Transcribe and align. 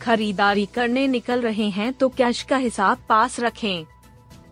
खरीदारी 0.00 0.66
करने 0.74 1.06
निकल 1.08 1.40
रहे 1.42 1.68
हैं 1.70 1.92
तो 1.92 2.08
कैश 2.08 2.42
का 2.42 2.56
हिसाब 2.58 2.98
पास 3.08 3.38
रखें। 3.40 3.84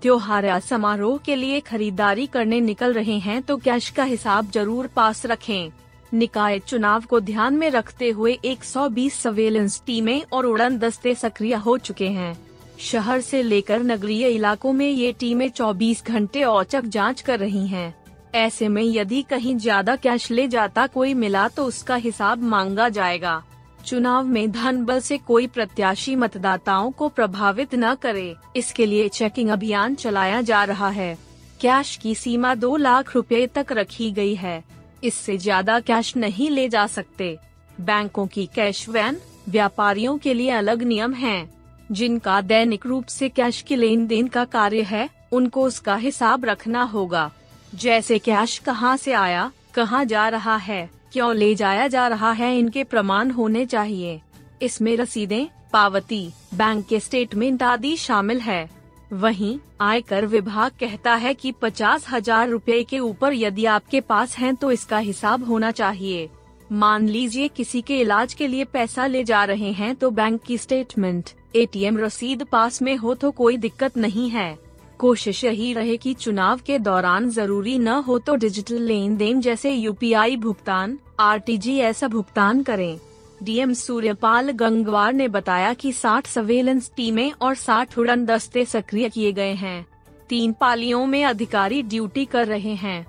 त्योहार 0.02 0.44
या 0.44 0.58
समारोह 0.60 1.18
के 1.18 1.36
लिए 1.36 1.60
खरीदारी 1.62 2.26
करने 2.26 2.60
निकल 2.60 2.92
रहे 2.92 3.18
हैं 3.18 3.40
तो 3.42 3.56
कैश 3.58 3.88
का 3.90 4.04
हिसाब 4.04 4.50
ज़रूर 4.50 4.86
पास 4.86 5.24
रखें। 5.26 5.70
निकाय 6.12 6.58
चुनाव 6.58 7.04
को 7.04 7.20
ध्यान 7.20 7.54
में 7.54 7.70
रखते 7.70 8.10
हुए 8.10 8.38
120 8.46 9.14
सर्वेलेंस 9.14 9.82
टीमें 9.86 10.22
और 10.32 10.46
उड़न 10.46 10.78
दस्ते 10.78 11.14
सक्रिय 11.14 11.54
हो 11.56 11.76
चुके 11.78 12.08
हैं। 12.10 12.36
शहर 12.80 13.20
से 13.20 13.42
लेकर 13.42 13.82
नगरीय 13.82 14.28
इलाकों 14.28 14.72
में 14.72 14.88
ये 14.88 15.12
टीमें 15.12 15.48
24 15.50 16.04
घंटे 16.06 16.42
औचक 16.44 16.84
जाँच 16.86 17.20
कर 17.20 17.38
रही 17.38 17.66
हैं। 17.66 17.94
ऐसे 18.36 18.68
में 18.68 18.82
यदि 18.84 19.22
कहीं 19.22 19.56
ज़्यादा 19.56 19.96
कैश 19.96 20.30
ले 20.30 20.46
जाता 20.48 20.86
कोई 20.86 21.14
मिला 21.14 21.46
तो 21.48 21.64
उसका 21.64 21.94
हिसाब 21.96 22.42
मांगा 22.44 22.88
जाएगा। 22.88 23.42
चुनाव 23.86 24.24
में 24.24 24.50
धन 24.52 24.84
बल 24.84 25.00
से 25.00 25.18
कोई 25.18 25.46
प्रत्याशी 25.46 26.14
मतदाताओं 26.16 26.90
को 26.90 27.08
प्रभावित 27.08 27.74
न 27.74 27.94
करे। 27.94 28.34
इसके 28.56 28.86
लिए 28.86 29.08
चेकिंग 29.08 29.50
अभियान 29.50 29.94
चलाया 29.94 30.40
जा 30.40 30.62
रहा 30.64 30.88
है। 30.88 31.16
कैश 31.60 31.96
की 31.96 32.14
सीमा 32.14 32.54
दो 32.54 32.76
लाख 32.76 33.14
रुपए 33.14 33.46
तक 33.46 33.72
रखी 33.72 34.10
गई 34.12 34.34
है। 34.34 34.62
इससे 35.04 35.36
ज़्यादा 35.38 35.78
कैश 35.80 36.16
नहीं 36.16 36.50
ले 36.50 36.68
जा 36.68 36.86
सकते। 36.86 37.36
बैंकों 37.80 38.26
की 38.26 38.46
कैश 38.46 38.88
वैन 38.88 39.20
व्यापारियों 39.48 40.16
के 40.18 40.34
लिए 40.34 40.50
अलग 40.50 40.82
नियम 40.82 41.14
हैं, 41.14 41.48
जिनका 41.92 42.40
दैनिक 42.40 42.86
रूप 42.86 43.06
से 43.06 43.28
कैश 43.28 43.60
के 43.62 43.76
लेन 43.76 44.06
देन 44.06 44.28
का 44.28 44.44
कार्य 44.46 44.82
है 44.82 45.08
उनको 45.32 45.62
उसका 45.62 45.94
हिसाब 45.96 46.44
रखना 46.44 46.82
होगा। 46.84 47.30
जैसे 47.74 48.18
कैश 48.18 48.58
कहाँ 48.58 48.96
से 48.96 49.12
आया 49.12 49.50
कहाँ 49.74 50.04
जा 50.04 50.28
रहा 50.28 50.56
है। 50.56 50.88
क्यों 51.12 51.34
ले 51.36 51.54
जाया 51.54 51.86
जा 51.88 52.06
रहा 52.08 52.30
है 52.32 52.58
इनके 52.58 52.84
प्रमाण 52.84 53.30
होने 53.30 53.64
चाहिए? 53.66 54.20
इसमें 54.62 54.96
रसीदें, 54.96 55.46
पावती, 55.72 56.28
बैंक 56.54 56.86
के 56.86 57.00
स्टेटमेंट 57.00 57.62
आदि 57.62 57.96
शामिल 57.96 58.40
है। 58.40 58.68
वहीं, 59.12 59.58
आयकर 59.80 60.26
विभाग 60.26 60.72
कहता 60.80 61.14
है 61.14 61.32
कि 61.34 61.52
पचास 61.52 62.06
हज़ार 62.10 62.48
रूपए 62.48 62.82
के 62.84 62.98
ऊपर 62.98 63.34
यदि 63.34 63.64
आपके 63.66 64.00
पास 64.00 64.36
है 64.38 64.54
तो 64.54 64.70
इसका 64.70 64.98
हिसाब 64.98 65.44
होना 65.44 65.70
चाहिए। 65.72 66.28
मान 66.72 67.08
लीजिए 67.08 67.48
किसी 67.48 67.80
के 67.82 68.00
इलाज 68.00 68.34
के 68.34 68.46
लिए 68.46 68.64
पैसा 68.64 69.06
ले 69.06 69.22
जा 69.24 69.44
रहे 69.44 69.70
हैं 69.72 69.94
तो 69.96 70.10
बैंक 70.10 70.40
की 70.42 70.58
स्टेटमेंट 70.58 71.30
एटीएम 71.56 71.98
रसीद 71.98 72.42
पास 72.44 72.80
में 72.82 72.96
हो 72.96 73.14
तो 73.14 73.30
कोई 73.30 73.56
दिक्कत 73.56 73.96
नहीं 73.96 74.28
है। 74.30 74.58
कोशिश 74.98 75.42
यही 75.44 75.72
रहे 75.72 75.96
कि 75.96 76.12
चुनाव 76.14 76.60
के 76.66 76.78
दौरान 76.78 77.28
ज़रूरी 77.30 77.78
न 77.78 77.88
हो 78.06 78.18
तो 78.18 78.34
डिजिटल 78.34 78.82
लेन 78.82 79.16
देन 79.16 79.40
जैसे 79.40 79.70
यूपीआई 79.70 80.36
भुगतान 80.36 80.98
आरटीजी 81.20 81.76
ऐसा 81.80 82.08
भुगतान 82.08 82.62
करें। 82.62 82.98
डीएम 83.42 83.72
सूर्यपाल 83.72 84.50
गंगवार 84.52 85.12
ने 85.12 85.28
बताया 85.28 85.72
कि 85.74 85.92
60 85.92 86.26
सर्वेलेंस 86.26 86.90
टीमें 86.96 87.30
और 87.32 87.54
60 87.56 87.98
उड़न 87.98 88.24
दस्ते 88.26 88.64
सक्रिय 88.64 89.08
किए 89.08 89.32
गए 89.32 89.52
हैं। 89.54 89.86
तीन 90.28 90.52
पालियों 90.52 91.04
में 91.06 91.24
अधिकारी 91.24 91.82
ड्यूटी 91.84 92.24
कर 92.24 92.46
रहे 92.46 92.74
हैं। 92.74 93.06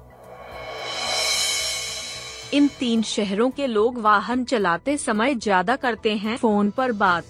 इन 2.54 2.68
तीन 2.80 3.02
शहरों 3.04 3.50
के 3.50 3.68
लोग 3.68 4.00
वाहन 4.02 4.44
चलाते 4.44 4.98
समय 4.98 5.36
ज़्यादा 5.36 5.76
करते 5.76 6.16
हैं। 6.18 6.38
फ़ोन 6.38 6.70
पर 6.70 6.92
बात 6.92 7.26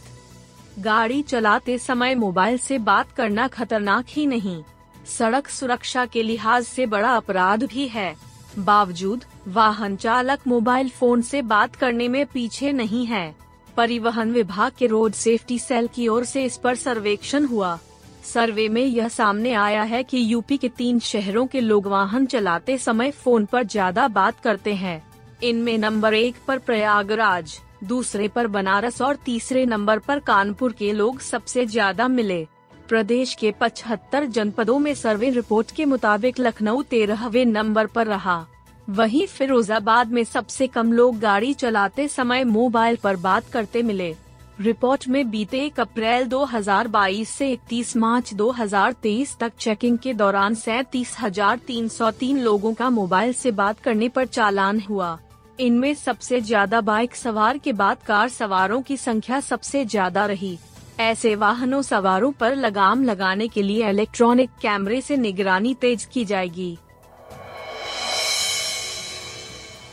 गाड़ी 0.80 1.22
चलाते 1.22 1.78
समय 1.78 2.16
मोबाइल 2.16 2.58
से 2.58 2.78
बात 2.80 3.12
करना 3.12 3.48
खतरनाक 3.48 4.06
ही 4.10 4.26
नहीं। 4.26 4.62
सड़क 5.08 5.48
सुरक्षा 5.48 6.06
के 6.06 6.24
लिहाज 6.24 6.64
से 6.64 6.86
बड़ा 6.86 7.16
अपराध 7.16 7.64
भी 7.64 7.88
है। 7.88 8.16
बावजूद, 8.60 9.24
वाहन 9.48 9.96
चालक 9.96 10.48
मोबाइल 10.48 10.90
फ़ोन 10.90 11.22
से 11.22 11.42
बात 11.42 11.76
करने 11.76 12.08
में 12.08 12.26
पीछे 12.26 12.72
नहीं 12.72 13.06
है। 13.06 13.36
परिवहन 13.78 14.32
विभाग 14.32 14.72
के 14.80 14.88
रोड 14.88 15.14
सेफ्टी 15.14 15.60
सेल 15.60 15.88
की 15.88 16.08
ओर 16.08 16.26
से 16.26 16.44
इस 16.46 16.58
पर 16.58 16.76
सर्वेक्षण 16.76 17.46
हुआ। 17.46 17.78
सर्वे 18.24 18.70
में 18.70 18.86
यह 18.86 19.08
सामने 19.08 19.54
आया 19.54 19.84
है 19.84 20.04
कि 20.04 20.24
यूपी 20.34 20.58
के 20.58 20.70
तीन 20.70 21.00
शहरों 21.00 21.46
के 21.48 21.62
लोग 21.62 21.88
वाहन 21.88 22.26
चलाते 22.26 22.78
समय 22.78 23.12
फ़ोन 23.14 23.46
पर 23.46 23.64
ज़्यादा 23.64 24.08
बात 24.08 24.40
करते 24.40 24.74
हैं। 24.74 25.02
इनमें 25.44 25.78
नंबर 25.78 26.14
एक 26.14 26.36
पर 26.48 26.58
प्रयागराज, 26.60 27.60
दूसरे 27.84 28.28
पर 28.28 28.48
बनारस 28.48 29.02
और 29.02 29.16
तीसरे 29.16 29.66
नंबर 29.66 30.00
पर 30.00 30.20
कानपुर 30.20 30.72
के 30.72 30.92
लोग 30.94 31.20
सबसे 31.22 31.66
ज़्यादा 31.66 32.08
मिले। 32.08 32.46
प्रदेश 32.90 33.34
के 33.34 33.52
75 33.54 34.26
जनपदों 34.28 34.78
में 34.80 34.94
सर्वे 34.96 35.30
रिपोर्ट 35.30 35.72
के 35.72 35.86
मुताबिक 35.86 36.40
लखनऊ 36.40 36.82
तेरहवे 36.84 37.44
नंबर 37.46 37.88
पर 37.88 38.08
रहा। 38.08 38.46
वहीं 38.90 39.26
फिरोजाबाद 39.28 40.12
में 40.12 40.24
सबसे 40.24 40.68
कम 40.68 40.92
लोग 40.94 41.20
गाड़ी 41.20 41.54
चलाते 41.54 42.08
समय 42.08 42.44
मोबाइल 42.46 42.96
पर 42.96 43.16
बात 43.18 43.50
करते 43.50 43.84
मिले। 43.84 44.14
रिपोर्ट 44.62 45.08
में 45.08 45.30
बीते 45.32 45.60
एक 45.66 45.80
अप्रैल 45.80 46.28
2022 46.28 47.30
से 47.30 47.52
31 47.54 47.96
मार्च 47.98 48.34
2023 48.34 49.38
तक 49.40 49.52
चेकिंग 49.60 49.98
के 49.98 50.14
दौरान 50.14 50.56
सैतीस 50.56 51.16
हज़ार 51.20 51.58
तीन 51.68 51.88
सौ 51.88 52.12
तीन 52.12 52.40
लोगों 52.40 52.74
का 52.74 52.90
मोबाइल 52.90 53.34
से 53.34 53.52
बात 53.54 53.80
करने 53.80 54.10
पर 54.10 54.26
चालान 54.28 54.80
हुआ। 54.80 55.18
इनमें 55.60 55.94
सबसे 55.94 56.40
ज़्यादा 56.42 56.80
बाइक 56.82 57.16
सवार 57.16 57.58
के 57.58 57.72
बाद 57.74 58.04
कार 58.08 58.30
सवारों 58.30 58.82
की 58.82 58.98
संख्या 58.98 59.40
सबसे 59.40 59.84
ज़्यादा 59.86 60.26
रही। 60.26 60.58
ऐसे 61.00 61.34
वाहनों 61.36 61.82
सवारों 61.82 62.32
पर 62.32 62.56
लगाम 62.56 63.04
लगाने 63.04 63.48
के 63.48 63.62
लिए 63.64 63.90
इलेक्ट्रॉनिक 63.90 64.50
कैमरे 64.62 65.00
से 65.02 65.18
निगरानी 65.18 65.74
तेज 65.74 66.06
की 66.06 66.24
जाएगी। 66.26 66.78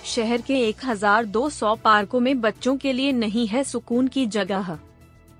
शहर 0.04 0.40
के 0.40 0.54
1200 0.62 1.74
पार्कों 1.76 2.20
में 2.20 2.40
बच्चों 2.40 2.76
के 2.76 2.92
लिए 2.92 3.12
नहीं 3.12 3.46
है 3.46 3.64
सुकून 3.64 4.08
की 4.08 4.26
जगह। 4.26 4.78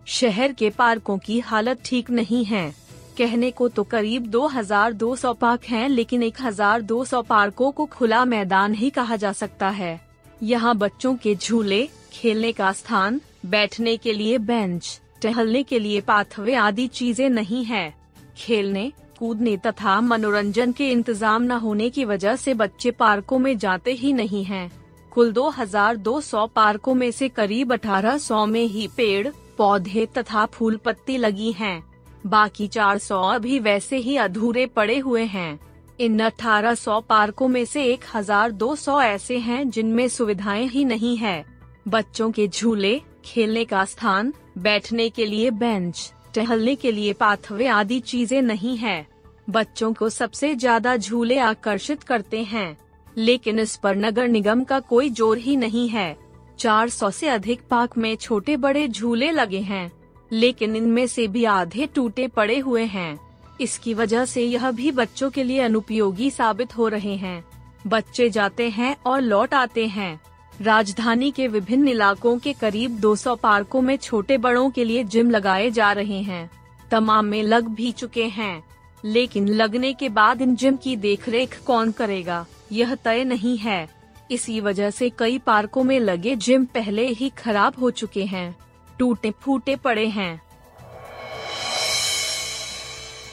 शहर 0.06 0.53
के 0.53 0.70
पार्कों 0.70 1.19
की 1.19 1.38
हालत 1.41 1.82
ठीक 1.84 2.10
नहीं 2.10 2.44
है। 2.44 2.70
कहने 3.19 3.50
को 3.50 3.69
तो 3.69 3.84
करीब 3.84 4.26
2200 4.31 5.32
पार्क 5.34 5.64
हैं, 5.64 5.88
लेकिन 5.88 6.22
1200 6.22 7.22
पार्कों 7.22 7.70
को 7.70 7.87
खुला 7.87 8.25
मैदान 8.25 8.75
ही 8.75 8.91
कहा 8.91 9.16
जा 9.16 9.32
सकता 9.32 9.69
है। 9.69 10.06
यहाँ 10.42 10.76
बच्चों 10.76 11.14
के 11.14 11.34
झूले, 11.34 11.88
खेलने 12.12 12.52
का 12.52 12.72
स्थान, 12.72 13.20
बैठने 13.47 13.97
के 13.97 14.12
लिए 14.12 14.38
बेंच, 14.38 15.00
टहलने 15.22 15.62
के 15.62 15.78
लिए 15.78 16.00
पाथवे 16.00 16.54
आदि 16.54 16.86
चीज़ें 16.86 17.28
नहीं 17.30 17.64
है 17.64 17.94
खेलने, 18.38 18.92
कूदने 19.19 19.56
तथा 19.56 20.00
मनोरंजन 20.00 20.72
के 20.72 20.91
इंतज़ाम 20.91 21.42
न 21.42 21.52
होने 21.52 21.88
की 21.91 22.04
वजह 22.04 22.36
से 22.36 22.54
बच्चे 22.54 22.91
पार्कों 22.91 23.38
में 23.38 23.56
जाते 23.58 23.92
ही 23.92 24.12
नहीं 24.12 24.44
हैं। 24.44 24.70
कुल 25.12 25.32
2200 25.32 26.46
पार्कों 26.46 26.94
में 26.94 27.10
से 27.10 27.28
करीब 27.28 27.72
1800 27.72 28.44
में 28.46 28.64
ही 28.64 28.86
पेड़, 28.96 29.28
पौधे 29.58 30.06
तथा 30.19 30.44
फूल 30.46 30.76
पत्ती 30.76 31.16
लगी 31.16 31.52
हैं। 31.52 31.82
बाकी 32.26 32.66
400 32.69 33.22
अभी 33.34 33.58
वैसे 33.58 33.96
ही 33.96 34.16
अधूरे 34.16 34.66
पड़े 34.66 34.98
हुए 34.98 35.25
हैं 35.25 35.58
इन 36.00 36.18
1800 36.20 37.00
पार्कों 37.00 37.48
में 37.48 37.64
से 37.64 37.84
1200 37.92 39.00
ऐसे 39.00 39.38
हैं 39.38 39.70
जिनमें 39.70 40.08
सुविधाएँ 40.08 40.66
ही 40.66 40.84
नहीं 40.84 41.16
है। 41.16 41.44
बच्चों 41.88 42.30
के 42.30 42.48
झूले, 42.48 43.02
खेलने 43.25 43.64
का 43.64 43.84
स्थान, 43.84 44.32
बैठने 44.58 45.10
के 45.10 45.26
लिए 45.26 45.50
बेंच, 45.50 46.12
टहलने 46.34 46.75
के 46.75 46.93
लिए 46.93 47.12
पाथवे 47.12 47.66
आदि 47.66 48.00
चीज़ें 48.00 48.43
नहीं 48.43 48.76
है। 48.76 49.06
बच्चों 49.50 49.93
को 49.93 50.08
सबसे 50.08 50.54
ज़्यादा 50.54 50.96
झूले 50.96 51.38
आकर्षित 51.38 52.02
करते 52.02 52.42
हैं। 52.42 52.78
लेकिन 53.16 53.58
इस 53.58 53.76
पर 53.76 53.96
नगर 53.96 54.28
निगम 54.28 54.64
का 54.64 54.81
कोई 54.81 55.10
ज़ोर 55.10 55.38
ही 55.38 55.56
नहीं 55.56 55.88
है। 55.88 56.16
400 56.58 57.10
से 57.10 57.28
अधिक 57.28 57.60
पार्क 57.70 57.99
में 57.99 58.16
छोटे 58.16 58.56
बड़े 58.56 58.88
झूले 58.88 59.31
लगे 59.31 59.60
हैं। 59.60 59.92
लेकिन 60.32 60.76
इनमें 60.76 61.06
से 61.06 61.28
भी 61.28 61.44
आधे 61.44 61.87
टूटे 61.87 62.28
पड़े 62.28 62.58
हुए 62.58 62.84
हैं। 62.84 63.25
इसकी 63.61 63.94
वजह 63.94 64.25
से 64.25 64.43
यह 64.43 64.70
भी 64.70 64.91
बच्चों 64.91 65.31
के 65.31 65.44
लिए 65.44 65.61
अनुपयोगी 65.61 66.31
साबित 66.31 66.76
हो 66.76 66.88
रहे 66.88 67.17
हैं। 67.17 67.44
बच्चे 67.87 68.31
जाते 68.31 68.69
हैं 68.69 68.97
और 69.06 69.20
लौट 69.20 69.55
आते 69.55 69.87
हैं। 69.87 70.20
राजधानी 70.62 71.31
के 71.31 71.49
विभिन्न 71.49 71.88
इलाकों 71.88 72.38
के 72.38 72.53
करीब 72.53 72.91
200 72.91 73.35
पार्कों 73.35 73.81
में 73.81 73.97
छोटे 73.97 74.38
बड़ों 74.38 74.70
के 74.70 74.85
लिए 74.85 75.05
जिम 75.05 75.31
लगाए 75.31 75.70
जा 75.70 75.93
रहे 75.93 76.23
हैं। 76.23 76.50
तमाम 76.91 77.25
में 77.25 77.43
लग 77.43 77.69
भी 77.69 77.93
चुके 77.93 78.25
हैं। 78.25 78.64
लेकिन 79.05 79.49
लगने 79.49 79.93
के 79.93 80.09
बाद 80.09 80.43
इन 80.43 80.56
जिम 80.56 80.76
की 80.76 80.97
देखरेख 80.97 81.62
कौन 81.67 81.93
करेगा? 81.93 82.47
यह 82.73 82.94
तय 82.94 83.25
नहीं 83.25 83.59
है। 83.59 83.88
इसी 84.31 84.61
वजह 84.61 84.91
से 84.91 85.11
कई 85.11 85.38
पार्कों 85.38 85.85
में 85.85 86.00
लगे 86.00 86.37
जिम 86.37 86.64
पहले 86.64 87.09
ही 87.09 87.29
खराब 87.29 87.75
हो 87.81 87.91
चुके 87.91 88.25
हैं। 88.25 88.56
टूटे 88.99 89.31
फूटे 89.31 89.76
पड़े 89.76 90.06
हैं। 90.06 90.45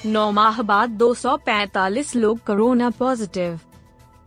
नौ 0.06 0.32
माह 0.32 0.62
बाद 0.62 0.90
245 0.90 2.16
लोग 2.16 2.40
कोरोना 2.40 2.90
पॉजिटिव। 2.90 3.60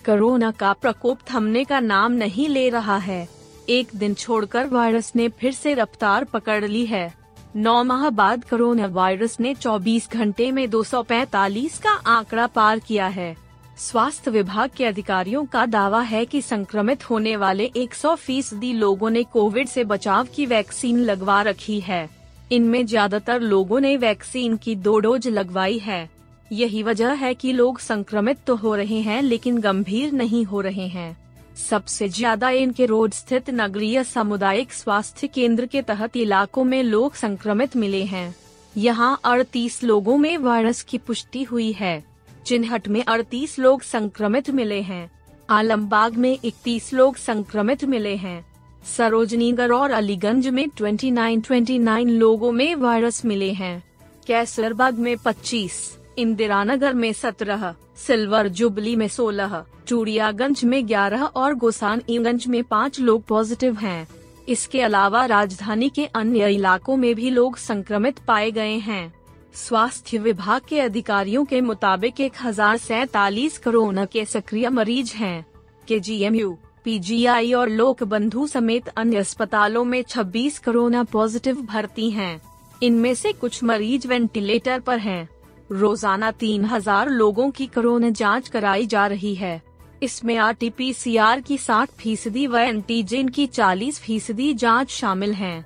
कोरोना 0.06 0.50
का 0.50 0.73
प्रकोप 0.73 1.19
थमने 1.31 1.64
का 1.64 1.81
नाम 1.81 2.12
नहीं 2.12 2.49
ले 2.49 2.69
रहा 2.69 2.96
है। 2.96 3.28
एक 3.69 3.88
दिन 3.96 4.14
छोड़कर 4.14 4.67
वायरस 4.67 5.12
ने 5.17 5.28
फिर 5.28 5.52
से 5.52 5.75
रफ्तार 5.75 6.25
पकड़ 6.25 6.64
ली 6.64 6.87
है। 6.87 7.14
नौ 7.56 7.84
माह 7.84 8.11
बाद 8.11 8.44
कोरोना 8.44 8.87
वायरस 8.87 9.40
ने 9.40 9.55
24 9.55 10.11
घंटे 10.11 10.52
में 10.52 10.70
245 10.70 11.78
का 11.78 11.90
आंकड़ा 11.90 12.46
पार 12.46 12.78
किया 12.78 13.06
है। 13.06 13.37
स्वास्थ्य 13.78 14.31
विभाग 14.31 14.70
के 14.76 14.84
अधिकारियों 14.84 15.44
का 15.44 15.67
दावा 15.67 16.00
है 16.00 16.25
कि 16.25 16.43
संक्रमित 16.43 17.11
होने 17.11 17.37
वाले 17.37 17.64
100 17.76 18.14
फ़ीसदी 18.14 18.73
लोगों 18.73 19.11
ने 19.11 19.23
कोविड 19.23 19.69
से 19.69 19.84
बचाव 19.84 20.28
की 20.34 20.46
वैक्सीन 20.46 20.99
लगवा 20.99 21.43
रखी 21.43 21.81
है। 21.81 22.25
इनमें 22.52 22.84
ज़्यादातर 22.87 23.40
लोगों 23.40 23.81
ने 23.81 23.96
वैक्सीन 23.96 24.56
की 24.56 24.75
दो 24.76 24.98
डोज 24.98 25.28
लगवाई 25.28 25.78
है। 25.78 26.08
यही 26.52 26.82
वजह 26.82 27.12
है 27.12 27.34
कि 27.34 27.52
लोग 27.52 27.78
संक्रमित 27.78 28.38
तो 28.46 28.54
हो 28.56 28.75
रहे 28.75 29.00
हैं, 29.00 29.22
लेकिन 29.22 29.58
गंभीर 29.60 30.12
नहीं 30.12 30.44
हो 30.44 30.60
रहे 30.60 30.87
हैं। 30.88 31.16
सबसे 31.56 32.08
ज़्यादा 32.08 32.50
इनके 32.50 32.87
रोड 32.87 33.12
स्थित 33.12 33.50
नगरीय 33.50 34.02
सामुदायिक 34.04 34.72
स्वास्थ्य 34.72 35.26
केंद्र 35.26 35.66
के 35.66 35.82
तहत 35.82 36.16
इलाकों 36.16 36.64
में 36.64 36.82
लोग 36.82 37.14
संक्रमित 37.14 37.76
मिले 37.76 38.02
हैं। 38.04 38.34
यहाँ 38.76 39.20
38 39.25 39.82
लोगों 39.84 40.16
में 40.16 40.37
वायरस 40.38 40.82
की 40.82 40.99
पुष्टि 40.99 41.42
हुई 41.42 41.70
है। 41.72 42.02
चिन्हट 42.46 42.88
में 42.88 43.04
38 43.04 43.58
लोग 43.58 43.82
संक्रमित 43.82 44.50
मिले 44.50 44.81
हैं। 44.81 45.10
आलमबाग 45.50 46.16
में 46.16 46.38
31 46.44 46.92
लोग 46.94 47.16
संक्रमित 47.16 47.84
मिले 47.84 48.14
हैं। 48.16 48.44
सरोजनीगढ़ 48.86 49.72
और 49.72 49.90
अलीगंज 49.90 50.48
में 50.48 50.68
29 50.68 51.46
29 51.48 52.06
लोगों 52.06 52.52
में 52.52 52.74
वायरस 52.74 53.24
मिले 53.24 53.52
हैं। 53.52 53.82
कैसरबाग 54.26 54.98
में 54.98 55.16
25, 55.16 55.98
इंदिरा 56.18 56.64
नगर 56.64 56.94
में 56.94 57.12
17, 57.12 57.74
सिल्वर 57.96 58.48
जुबली 58.48 58.96
में 58.96 59.08
16, 59.08 59.64
चूड़ियागंज 59.86 60.64
में 60.64 60.88
11 60.88 61.22
और 61.22 61.54
गोसानगंज 61.54 62.46
में 62.46 62.64
पाँच 62.64 63.00
लोग 63.00 63.24
पॉजिटिव 63.24 63.74
हैं। 63.74 64.08
इसके 64.48 64.80
अलावा 64.80 65.24
राजधानी 65.24 65.88
के 65.88 66.06
अन्य 66.06 66.52
इलाकों 66.54 66.96
में 66.96 67.14
भी 67.14 67.30
लोग 67.30 67.56
संक्रमित 67.56 68.18
पाए 68.18 68.50
गए 68.50 68.76
हैं। 68.78 69.12
स्वास्थ्य 69.54 70.18
विभाग 70.18 70.60
के 70.68 70.80
अधिकारियों 70.80 71.44
के 71.44 71.60
मुताबिक 71.60 72.20
एक 72.20 72.32
हज़ार 72.42 72.76
सैतालीस 72.76 73.58
कोरोना 73.58 74.04
के 74.04 74.24
सक्रिय 74.24 74.68
मरीज़ 74.68 75.14
हैं। 75.14 75.46
के 75.88 76.00
जी 76.00 76.20
एम 76.22 76.34
यू 76.34 76.58
पीजीआई 76.86 77.52
और 77.52 77.68
लोक 77.68 78.02
बंधु 78.04 78.46
समेत 78.46 78.88
अन्य 78.88 79.18
अस्पतालों 79.18 79.84
में 79.84 80.02
26 80.02 80.58
कोरोना 80.58 81.02
पॉजिटिव 81.04 81.62
भर्ती 81.62 82.10
हैं। 82.10 82.40
इनमें 82.82 83.14
से 83.14 83.32
कुछ 83.32 83.62
मरीज़ 83.64 84.06
वेंटिलेटर 84.08 84.80
पर 84.80 84.98
हैं। 84.98 85.28
रोज़ाना 85.72 86.30
3000 86.32 87.08
लोगों 87.08 87.50
की 87.50 87.66
कोरोना 87.66 88.10
जाँच 88.10 88.48
कराई 88.48 88.86
जा 88.86 89.06
रही 89.06 89.34
है 89.34 89.60
इसमें 90.02 90.36
R 90.36 90.52
T 90.52 90.70
P 90.70 90.92
C 90.92 91.16
R 91.16 91.40
की 91.40 91.58
60 91.58 91.96
फ़ीसदी 91.98 92.46
व 92.46 92.58
एंटीजन 92.58 93.28
की 93.28 93.46
40 93.48 93.98
फ़ीसदी 93.98 94.52
जाँच 94.54 94.90
शामिल 94.90 95.34
है 95.34 95.60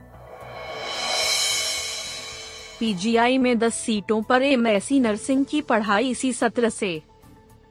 पीजीआई 2.80 3.38
में 3.38 3.54
10 3.58 3.74
सीटों 3.76 4.22
पर 4.22 4.42
एम 4.42 4.66
नर्सिंग 4.92 5.44
की 5.44 5.60
पढ़ाई 5.60 6.10
इसी 6.10 6.32
सत्र 6.32 6.68
से 6.70 7.00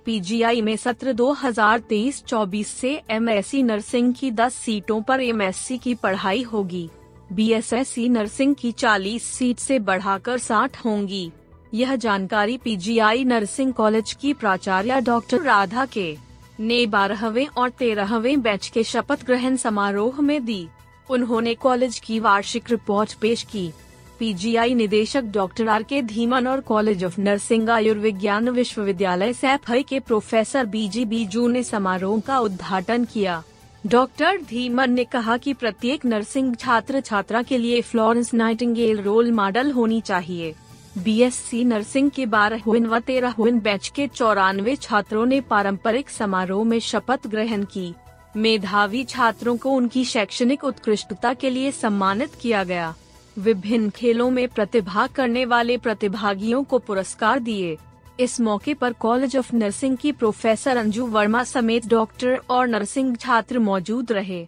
पीजीआई 0.06 0.62
में 0.62 0.76
सत्र 0.78 1.14
2023-24 1.14 2.68
से 2.68 3.02
एमएससी 3.10 3.64
नर्सिंग 3.64 4.14
की 4.14 4.32
10 4.32 4.54
सीटों 4.56 5.02
पर 5.02 5.22
एमएससी 5.22 5.78
की 5.78 5.96
पढ़ाई 5.96 6.42
होगी। 6.44 6.90
बीएसएससी 7.34 8.08
नर्सिंग 8.10 8.56
की 8.56 8.72
40 8.72 9.24
सीट 9.24 9.60
से 9.60 9.80
बढ़ाकर 9.80 10.40
60 10.40 10.78
होंगी। 10.86 11.32
यह 11.74 11.96
जानकारी 11.96 12.58
पीजीआई 12.58 13.24
नर्सिंग 13.24 13.74
कॉलेज 13.74 14.14
की 14.14 14.34
प्राचार्य 14.34 15.02
डॉक्टर 15.02 15.42
राधा 15.42 15.86
के 15.86 16.16
ने 16.60 16.86
बारहवें 16.86 17.48
और 17.48 17.70
तेरहवें 17.70 18.42
बैच 18.42 18.68
के 18.68 18.84
शपथ 18.84 19.26
ग्रहण 19.26 19.56
समारोह 19.56 20.22
में 20.22 20.46
दी। 20.46 20.68
उन्होंने 21.10 21.54
कॉलेज 21.56 22.00
की 22.00 22.20
वार्षिक 22.20 22.70
रिपोर्ट 22.70 23.14
पेश 23.14 23.44
की। 23.44 23.72
पीजीआई 24.20 24.74
निदेशक 24.74 25.24
डॉक्टर 25.24 25.68
आर 25.68 25.84
के 25.84 26.02
धीमन 26.02 26.48
और 26.48 26.62
कॉलेज 26.62 27.04
ऑफ़ 27.04 27.20
नर्सिंग 27.22 27.70
आयुर्विज्ञान 27.70 28.50
विश्वविद्यालय 28.50 29.34
सैफई 29.34 29.84
के 29.84 30.00
प्रोफेसर 30.00 30.66
बी 30.66 30.80
बीजी 30.80 31.06
बीजू 31.06 31.48
ने 31.48 31.64
समारोह 31.64 32.20
का 32.20 32.40
उद्घाटन 32.40 33.06
किया। 33.06 33.44
डॉक्टर 33.88 34.42
धीमन 34.42 34.92
ने 34.92 35.04
कहा 35.04 35.38
कि 35.38 35.54
प्रत्येक 35.54 36.06
नर्सिंग 36.06 36.56
छात्र 36.56 37.02
छात्रा 37.02 37.42
के 37.42 37.58
लिए 37.58 37.82
फ्लोरेंस 37.82 38.34
नाइटिंगेल 38.34 39.02
रोल 39.02 39.32
मॉडल 39.32 39.72
होनी 39.72 40.02
चाहिए। 40.02 40.54
बीएससी 40.98 41.64
नर्सिंग 41.64 42.12
के 42.12 42.26
बारह 42.26 42.64
व 42.68 43.00
तेरह 43.00 43.36
बैच 43.40 43.88
के 43.88 44.08
चौरानवे 44.08 44.76
छात्रों 44.76 45.26
ने 45.26 45.42
पारंपरिक 45.42 46.10
समारोह 46.10 46.64
में 46.64 46.80
शपथ 46.80 47.28
ग्रहण 47.28 47.64
की। 47.64 47.94
मेधावी 48.36 49.04
छात्रों 49.04 49.58
को 49.58 49.70
उनकी 49.70 50.06
शैक्षणिक 50.06 50.64
उत्कृष्टता 50.64 51.34
के 51.34 51.50
लिए 51.50 51.72
सम्मानित 51.72 52.36
किया 52.42 52.64
गया। 52.64 52.96
विभिन्न 53.40 53.90
खेलों 53.90 54.30
में 54.32 54.48
प्रतिभा 54.48 55.08
करने 55.08 55.46
वाले 55.46 55.78
प्रतिभागियों 55.78 56.64
को 56.64 56.80
पुरस्कार 56.80 57.40
दिए। 57.40 57.78
इस 58.20 58.40
मौके 58.42 58.74
पर 58.74 58.94
कॉलेज 58.94 59.38
ऑफ़ 59.38 59.56
नर्सिंग 59.56 59.98
की 59.98 60.12
प्रोफेसर 60.12 60.78
अंजू 60.78 61.06
वर्मा 61.06 61.44
समेत 61.44 61.88
डॉक्टर 61.88 62.40
और 62.50 62.68
नर्सिंग 62.68 63.16
छात्र 63.18 63.60
मौजूद 63.60 64.12
रहे। 64.12 64.48